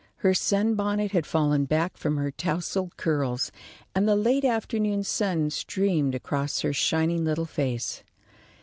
[0.15, 3.51] Her sunbonnet had fallen back from her tousled curls,
[3.93, 8.01] and the late afternoon sun streamed across her shining little face.